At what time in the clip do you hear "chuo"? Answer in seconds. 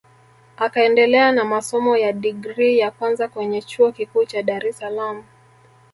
3.61-3.91